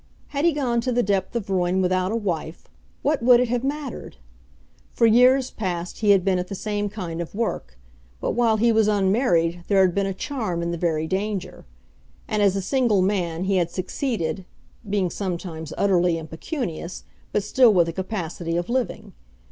Had 0.29 0.45
he 0.45 0.51
gone 0.51 0.81
to 0.81 0.91
the 0.91 1.03
depth 1.03 1.35
of 1.35 1.51
ruin 1.51 1.79
without 1.79 2.11
a 2.11 2.15
wife, 2.15 2.67
what 3.03 3.21
would 3.21 3.39
it 3.39 3.49
have 3.49 3.63
mattered? 3.63 4.17
For 4.93 5.05
years 5.05 5.51
past 5.51 5.99
he 5.99 6.09
had 6.09 6.25
been 6.25 6.39
at 6.39 6.47
the 6.47 6.55
same 6.55 6.89
kind 6.89 7.21
of 7.21 7.35
work, 7.35 7.77
but 8.19 8.31
while 8.31 8.57
he 8.57 8.71
was 8.71 8.87
unmarried 8.87 9.63
there 9.67 9.81
had 9.85 9.93
been 9.93 10.07
a 10.07 10.13
charm 10.15 10.63
in 10.63 10.71
the 10.71 10.77
very 10.79 11.05
danger. 11.05 11.65
And 12.27 12.41
as 12.41 12.55
a 12.55 12.63
single 12.63 13.03
man 13.03 13.43
he 13.43 13.57
had 13.57 13.69
succeeded, 13.69 14.43
being 14.89 15.11
sometimes 15.11 15.71
utterly 15.77 16.17
impecunious, 16.17 17.03
but 17.31 17.43
still 17.43 17.71
with 17.71 17.87
a 17.87 17.93
capacity 17.93 18.57
of 18.57 18.69
living. 18.69 19.13